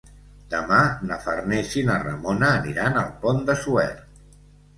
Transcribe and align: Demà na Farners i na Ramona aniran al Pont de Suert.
Demà 0.51 0.77
na 1.11 1.17
Farners 1.25 1.75
i 1.81 1.83
na 1.89 1.99
Ramona 2.05 2.49
aniran 2.63 2.99
al 3.03 3.13
Pont 3.27 3.45
de 3.53 3.59
Suert. 3.61 4.11